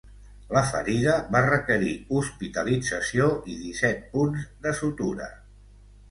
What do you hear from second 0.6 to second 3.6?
ferida va requerir hospitalització i